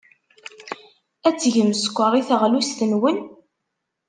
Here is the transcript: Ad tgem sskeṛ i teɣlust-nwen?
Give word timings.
Ad 1.27 1.35
tgem 1.39 1.69
sskeṛ 1.73 2.13
i 2.15 2.21
teɣlust-nwen? 2.29 3.17